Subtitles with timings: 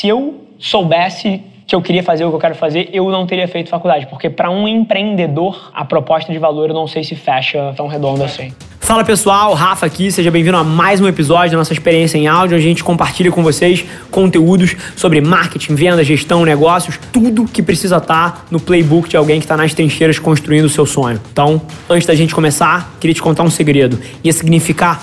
[0.00, 3.46] Se eu soubesse que eu queria fazer o que eu quero fazer, eu não teria
[3.46, 7.74] feito faculdade, porque para um empreendedor a proposta de valor eu não sei se fecha
[7.76, 8.50] tão redondo assim.
[8.80, 12.56] Fala pessoal, Rafa aqui, seja bem-vindo a mais um episódio da nossa experiência em áudio,
[12.56, 18.46] a gente compartilha com vocês conteúdos sobre marketing, venda, gestão, negócios, tudo que precisa estar
[18.50, 21.20] no playbook de alguém que está nas trincheiras construindo o seu sonho.
[21.30, 21.60] Então,
[21.90, 24.00] antes da gente começar, queria te contar um segredo.
[24.24, 25.02] Ia significar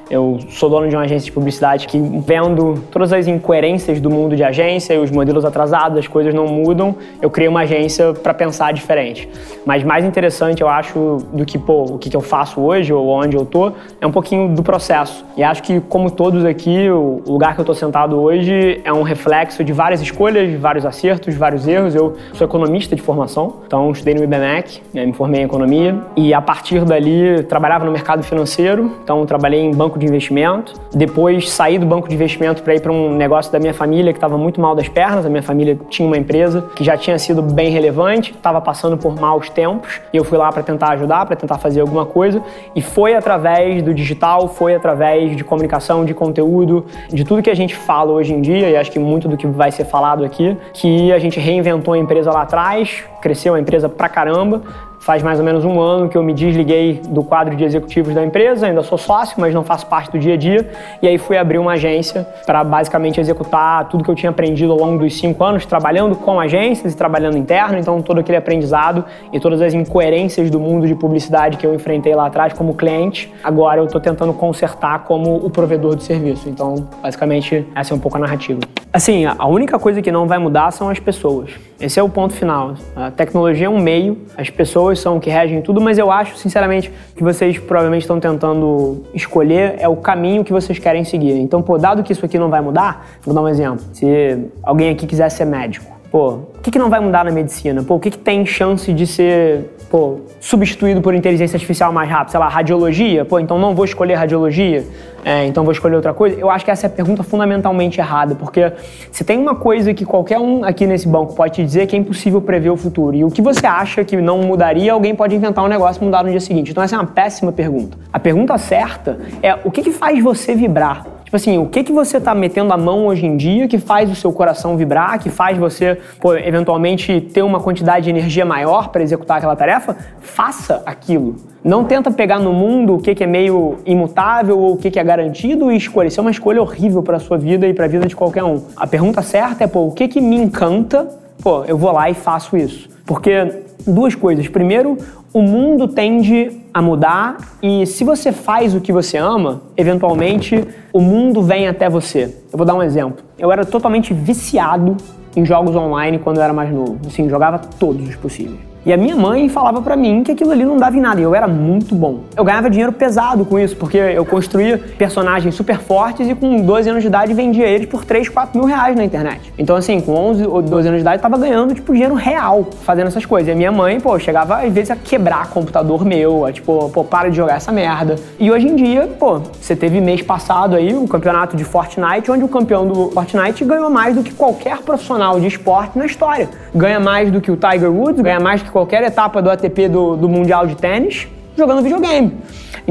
[0.11, 4.35] eu sou dono de uma agência de publicidade que, vendo todas as incoerências do mundo
[4.35, 8.73] de agência os modelos atrasados, as coisas não mudam, eu criei uma agência para pensar
[8.73, 9.29] diferente.
[9.65, 13.37] Mas mais interessante, eu acho, do que pô, o que eu faço hoje ou onde
[13.37, 13.71] eu tô,
[14.01, 15.25] é um pouquinho do processo.
[15.37, 19.03] E acho que, como todos aqui, o lugar que eu tô sentado hoje é um
[19.03, 21.95] reflexo de várias escolhas, vários acertos, vários erros.
[21.95, 26.33] Eu sou economista de formação, então estudei no IBMEC, né, me formei em economia e
[26.33, 30.73] a partir dali trabalhava no mercado financeiro, então trabalhei em banco de investimento.
[30.93, 34.17] Depois saí do banco de investimento para ir para um negócio da minha família que
[34.17, 35.25] estava muito mal das pernas.
[35.25, 39.15] A minha família tinha uma empresa que já tinha sido bem relevante, estava passando por
[39.19, 42.41] maus tempos e eu fui lá para tentar ajudar, para tentar fazer alguma coisa.
[42.75, 47.55] E foi através do digital, foi através de comunicação, de conteúdo, de tudo que a
[47.55, 50.57] gente fala hoje em dia e acho que muito do que vai ser falado aqui,
[50.73, 54.61] que a gente reinventou a empresa lá atrás, cresceu a empresa pra caramba
[55.01, 58.23] Faz mais ou menos um ano que eu me desliguei do quadro de executivos da
[58.23, 60.69] empresa, ainda sou sócio, mas não faço parte do dia a dia.
[61.01, 64.77] E aí fui abrir uma agência para basicamente executar tudo que eu tinha aprendido ao
[64.77, 67.79] longo dos cinco anos, trabalhando com agências e trabalhando interno.
[67.79, 72.13] Então, todo aquele aprendizado e todas as incoerências do mundo de publicidade que eu enfrentei
[72.13, 76.47] lá atrás como cliente, agora eu estou tentando consertar como o provedor do serviço.
[76.47, 78.59] Então, basicamente, essa é um pouco a narrativa.
[78.93, 81.51] Assim, a única coisa que não vai mudar são as pessoas.
[81.79, 82.75] Esse é o ponto final.
[82.93, 86.91] A tecnologia é um meio, as pessoas são que regem tudo, mas eu acho, sinceramente,
[87.15, 91.39] que vocês provavelmente estão tentando escolher é o caminho que vocês querem seguir.
[91.39, 93.79] Então, pô, dado que isso aqui não vai mudar, vou dar um exemplo.
[93.93, 97.81] Se alguém aqui quiser ser médico, pô, o que, que não vai mudar na medicina?
[97.81, 102.31] Pô, o que, que tem chance de ser pô, substituído por inteligência artificial mais rápido?
[102.31, 103.23] Sei lá, radiologia?
[103.23, 104.85] Pô, então não vou escolher radiologia,
[105.23, 106.37] é, então vou escolher outra coisa?
[106.37, 108.73] Eu acho que essa é a pergunta fundamentalmente errada, porque
[109.09, 111.99] se tem uma coisa que qualquer um aqui nesse banco pode te dizer que é
[111.99, 115.63] impossível prever o futuro, e o que você acha que não mudaria, alguém pode inventar
[115.63, 116.71] um negócio e mudar no dia seguinte.
[116.71, 117.97] Então essa é uma péssima pergunta.
[118.11, 121.05] A pergunta certa é o que, que faz você vibrar?
[121.31, 124.11] Tipo assim, o que que você tá metendo a mão hoje em dia que faz
[124.11, 128.89] o seu coração vibrar, que faz você, pô, eventualmente ter uma quantidade de energia maior
[128.89, 129.95] para executar aquela tarefa?
[130.19, 131.37] Faça aquilo.
[131.63, 134.99] Não tenta pegar no mundo o que, que é meio imutável ou o que, que
[134.99, 136.09] é garantido e escolher.
[136.09, 138.65] Isso é uma escolha horrível para sua vida e para a vida de qualquer um.
[138.75, 141.07] A pergunta certa é, pô, o que, que me encanta?
[141.41, 142.89] Pô, eu vou lá e faço isso.
[143.05, 144.49] Porque duas coisas.
[144.49, 144.97] Primeiro,
[145.33, 151.01] o mundo tende a mudar e se você faz o que você ama, eventualmente o
[151.01, 152.35] mundo vem até você.
[152.51, 153.23] Eu vou dar um exemplo.
[153.37, 154.95] Eu era totalmente viciado
[155.35, 156.97] em jogos online quando eu era mais novo.
[157.05, 158.70] Assim, jogava todos os possíveis.
[158.83, 161.23] E a minha mãe falava para mim que aquilo ali não dava em nada e
[161.23, 162.21] eu era muito bom.
[162.35, 166.89] Eu ganhava dinheiro pesado com isso, porque eu construía personagens super fortes e com 12
[166.89, 169.53] anos de idade vendia eles por 3, 4 mil reais na internet.
[169.55, 172.67] Então, assim, com 11 ou 12 anos de idade, eu tava ganhando, tipo, dinheiro real
[172.81, 173.49] fazendo essas coisas.
[173.49, 177.03] E a minha mãe, pô, chegava às vezes a quebrar computador meu, a, tipo, pô,
[177.03, 178.15] para de jogar essa merda.
[178.39, 182.43] E hoje em dia, pô, você teve mês passado aí um campeonato de Fortnite, onde
[182.43, 186.49] o campeão do Fortnite ganhou mais do que qualquer profissional de esporte na história.
[186.73, 189.87] Ganha mais do que o Tiger Woods, ganha mais do que qualquer etapa do ATP
[189.87, 191.27] do, do Mundial de Tênis
[191.57, 192.40] jogando videogame.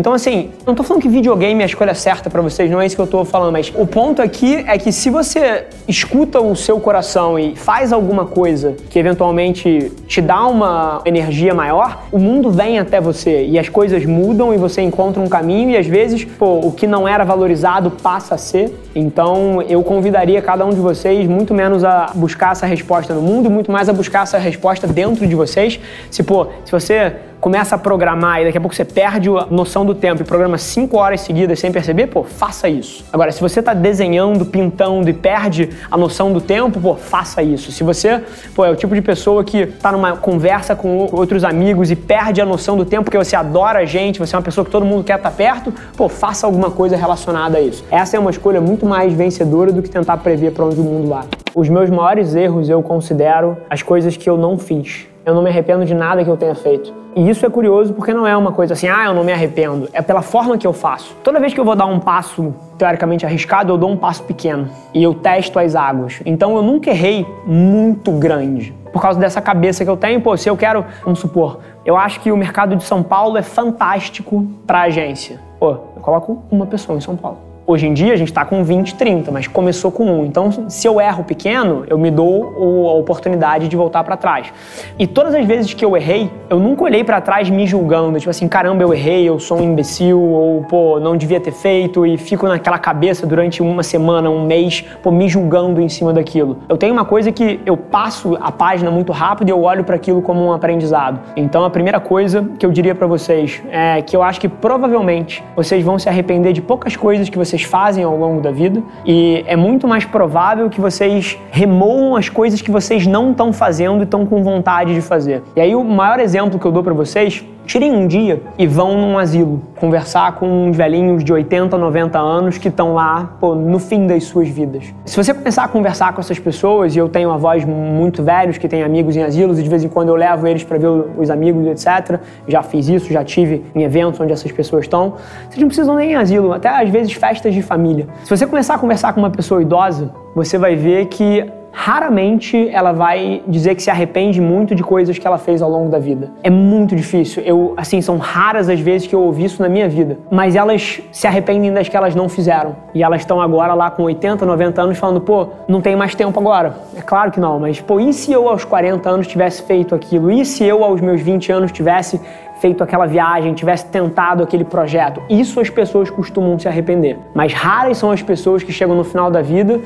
[0.00, 2.86] Então, assim, não tô falando que videogame é a escolha certa para vocês, não é
[2.86, 6.56] isso que eu tô falando, mas o ponto aqui é que se você escuta o
[6.56, 12.50] seu coração e faz alguma coisa que eventualmente te dá uma energia maior, o mundo
[12.50, 16.24] vem até você e as coisas mudam e você encontra um caminho e às vezes,
[16.24, 18.74] pô, o que não era valorizado passa a ser.
[18.94, 23.50] Então, eu convidaria cada um de vocês muito menos a buscar essa resposta no mundo
[23.50, 25.78] e muito mais a buscar essa resposta dentro de vocês.
[26.10, 29.84] Se, pô, se você começa a programar e daqui a pouco você perde a noção
[29.84, 33.04] do tempo e programa cinco horas seguidas sem perceber, pô, faça isso.
[33.13, 37.72] Agora, se você está desenhando, pintando e perde a noção do tempo, pô, faça isso.
[37.72, 38.22] Se você,
[38.54, 42.41] pô, é o tipo de pessoa que está numa conversa com outros amigos e perde
[42.41, 44.84] a noção do tempo porque você adora a gente, você é uma pessoa que todo
[44.84, 47.84] mundo quer estar tá perto, pô, faça alguma coisa relacionada a isso.
[47.91, 51.09] Essa é uma escolha muito mais vencedora do que tentar prever para onde o mundo
[51.09, 51.25] vai.
[51.54, 55.09] Os meus maiores erros eu considero as coisas que eu não fiz.
[55.24, 56.92] Eu não me arrependo de nada que eu tenha feito.
[57.14, 59.88] E isso é curioso porque não é uma coisa assim, ah, eu não me arrependo.
[59.92, 61.16] É pela forma que eu faço.
[61.24, 64.68] Toda vez que eu vou dar um passo teoricamente arriscado, eu dou um passo pequeno
[64.94, 66.20] e eu testo as águas.
[66.24, 68.72] Então eu nunca errei muito grande.
[68.92, 72.20] Por causa dessa cabeça que eu tenho, pô, se eu quero, vamos supor, eu acho
[72.20, 75.40] que o mercado de São Paulo é fantástico para agência.
[75.58, 77.49] Pô, eu coloco uma pessoa em São Paulo.
[77.70, 80.24] Hoje em dia a gente está com 20, 30, mas começou com um.
[80.24, 84.52] Então, se eu erro pequeno, eu me dou a oportunidade de voltar para trás.
[84.98, 88.28] E todas as vezes que eu errei, eu nunca olhei para trás me julgando, tipo
[88.28, 92.18] assim, caramba, eu errei, eu sou um imbecil, ou pô, não devia ter feito, e
[92.18, 96.58] fico naquela cabeça durante uma semana, um mês, pô, me julgando em cima daquilo.
[96.68, 99.94] Eu tenho uma coisa que eu passo a página muito rápido e eu olho para
[99.94, 101.20] aquilo como um aprendizado.
[101.36, 105.44] Então, a primeira coisa que eu diria para vocês é que eu acho que provavelmente
[105.54, 108.83] vocês vão se arrepender de poucas coisas que vocês vocês fazem ao longo da vida
[109.04, 114.01] e é muito mais provável que vocês remoam as coisas que vocês não estão fazendo
[114.01, 115.42] e estão com vontade de fazer.
[115.54, 119.00] E aí o maior exemplo que eu dou para vocês Tirem um dia e vão
[119.00, 123.78] num asilo conversar com uns velhinhos de 80, 90 anos que estão lá pô, no
[123.78, 124.92] fim das suas vidas.
[125.04, 128.66] Se você começar a conversar com essas pessoas, e eu tenho avós muito velhos que
[128.66, 131.30] têm amigos em asilos e de vez em quando eu levo eles para ver os
[131.30, 132.18] amigos, etc.
[132.48, 135.14] Já fiz isso, já tive em eventos onde essas pessoas estão.
[135.48, 138.08] Vocês não precisam nem em asilo, até às vezes festas de família.
[138.24, 142.92] Se você começar a conversar com uma pessoa idosa, você vai ver que raramente ela
[142.92, 146.30] vai dizer que se arrepende muito de coisas que ela fez ao longo da vida.
[146.42, 147.42] É muito difícil.
[147.44, 150.18] Eu, assim, são raras as vezes que eu ouvi isso na minha vida.
[150.30, 152.76] Mas elas se arrependem das que elas não fizeram.
[152.94, 156.38] E elas estão agora lá com 80, 90 anos falando, pô, não tem mais tempo
[156.38, 156.74] agora.
[156.96, 160.30] É claro que não, mas pô, e se eu aos 40 anos tivesse feito aquilo?
[160.30, 162.20] E se eu aos meus 20 anos tivesse
[162.60, 165.22] feito aquela viagem, tivesse tentado aquele projeto.
[165.28, 167.18] Isso as pessoas costumam se arrepender.
[167.34, 169.80] Mas raras são as pessoas que chegam no final da vida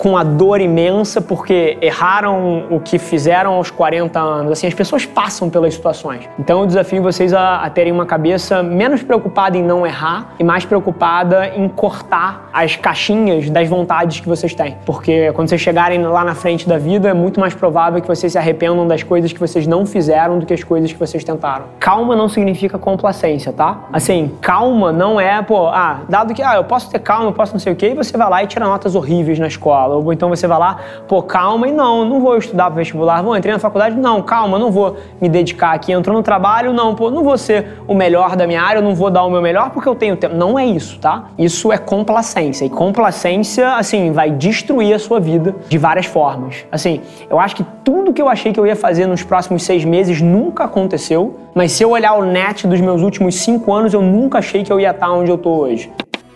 [0.00, 4.52] com a dor imensa porque erraram o que fizeram aos 40 anos.
[4.52, 6.26] Assim, as pessoas passam pelas situações.
[6.38, 10.44] Então eu desafio vocês a, a terem uma cabeça menos preocupada em não errar e
[10.44, 14.74] mais preocupada em cortar as caixinhas das vontades que vocês têm.
[14.86, 18.32] Porque quando vocês chegarem lá na frente da vida, é muito mais provável que vocês
[18.32, 21.66] se arrependam das coisas que vocês não fizeram do que as coisas que vocês tentaram.
[21.78, 23.84] Calma não significa complacência, tá?
[23.92, 27.52] Assim, calma não é, pô, ah, dado que, ah, eu posso ter calma, eu posso
[27.52, 29.96] não sei o quê, e você vai lá e tira notas horríveis na escola.
[29.96, 30.78] Ou então você vai lá,
[31.08, 33.22] pô, calma e não, não vou estudar para vestibular.
[33.22, 35.92] Vou entrei na faculdade, não, calma, não vou me dedicar aqui.
[35.92, 38.94] Entrou no trabalho, não, pô, não vou ser o melhor da minha área, eu não
[38.94, 40.34] vou dar o meu melhor porque eu tenho tempo.
[40.34, 41.24] Não é isso, tá?
[41.38, 42.64] Isso é complacência.
[42.64, 46.66] E complacência, assim, vai destruir a sua vida de várias formas.
[46.70, 49.84] Assim, eu acho que tudo que eu achei que eu ia fazer nos próximos seis
[49.84, 51.38] meses nunca aconteceu.
[51.54, 54.72] Mas se eu olhar o net dos meus últimos cinco anos, eu nunca achei que
[54.72, 55.90] eu ia estar onde eu tô hoje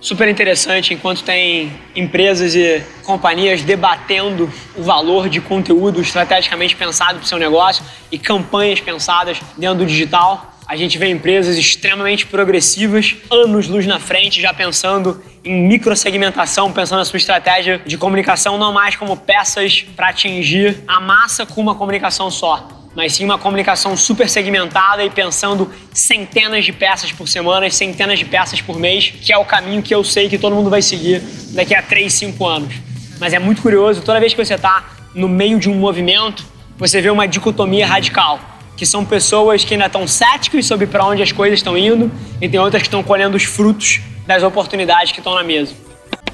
[0.04, 7.24] super interessante enquanto tem empresas e companhias debatendo o valor de conteúdo estrategicamente pensado para
[7.24, 7.82] o seu negócio
[8.12, 10.52] e campanhas pensadas dentro do digital.
[10.68, 16.98] A gente vê empresas extremamente progressivas, anos luz na frente, já pensando em microsegmentação, pensando
[16.98, 21.74] na sua estratégia de comunicação não mais como peças para atingir a massa com uma
[21.74, 27.68] comunicação só, mas sim uma comunicação super segmentada e pensando centenas de peças por semana,
[27.70, 30.70] centenas de peças por mês, que é o caminho que eu sei que todo mundo
[30.70, 31.20] vai seguir
[31.50, 32.74] daqui a 3, 5 anos.
[33.18, 36.44] Mas é muito curioso, toda vez que você está no meio de um movimento,
[36.76, 38.38] você vê uma dicotomia radical,
[38.76, 42.48] que são pessoas que ainda estão céticos sobre para onde as coisas estão indo e
[42.48, 45.74] tem outras que estão colhendo os frutos das oportunidades que estão na mesa.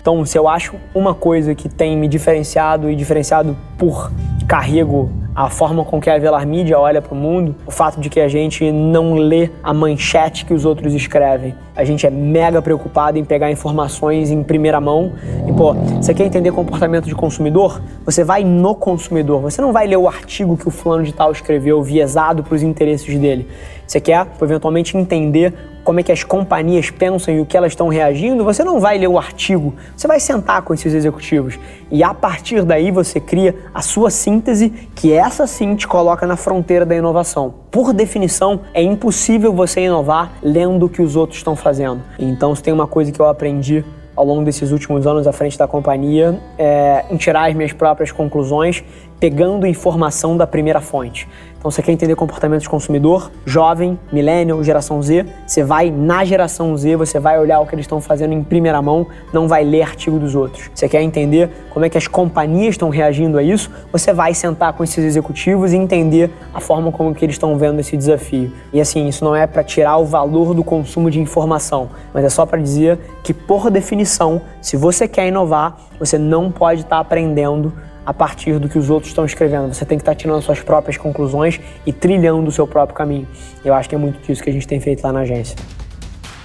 [0.00, 4.10] Então, se eu acho uma coisa que tem me diferenciado e diferenciado por
[4.48, 5.12] carrego
[5.44, 8.20] a forma com que a Velar Mídia olha para o mundo, o fato de que
[8.20, 11.54] a gente não lê a manchete que os outros escrevem.
[11.80, 15.12] A gente é mega preocupado em pegar informações em primeira mão.
[15.48, 17.80] E, pô, você quer entender comportamento de consumidor?
[18.04, 19.40] Você vai no consumidor.
[19.40, 22.62] Você não vai ler o artigo que o fulano de tal escreveu, viesado para os
[22.62, 23.48] interesses dele.
[23.86, 27.88] Você quer, eventualmente, entender como é que as companhias pensam e o que elas estão
[27.88, 31.58] reagindo, você não vai ler o artigo, você vai sentar com esses executivos
[31.90, 36.36] e a partir daí você cria a sua síntese, que essa sim te coloca na
[36.36, 37.54] fronteira da inovação.
[37.70, 42.02] Por definição, é impossível você inovar lendo o que os outros estão fazendo.
[42.18, 43.84] Então, se tem uma coisa que eu aprendi
[44.16, 48.10] ao longo desses últimos anos à frente da companhia, é, em tirar as minhas próprias
[48.10, 48.82] conclusões,
[49.20, 51.28] pegando informação da primeira fonte.
[51.60, 56.74] Então, você quer entender comportamento de consumidor, jovem, millennial, geração Z, você vai na geração
[56.74, 59.82] Z, você vai olhar o que eles estão fazendo em primeira mão, não vai ler
[59.82, 60.70] artigo dos outros.
[60.74, 64.72] Você quer entender como é que as companhias estão reagindo a isso, você vai sentar
[64.72, 68.50] com esses executivos e entender a forma como que eles estão vendo esse desafio.
[68.72, 72.30] E assim, isso não é para tirar o valor do consumo de informação, mas é
[72.30, 77.00] só para dizer que, por definição, se você quer inovar, você não pode estar tá
[77.00, 77.70] aprendendo
[78.04, 79.72] a partir do que os outros estão escrevendo.
[79.72, 83.26] Você tem que estar tirando suas próprias conclusões e trilhando o seu próprio caminho.
[83.64, 85.56] Eu acho que é muito disso que a gente tem feito lá na agência.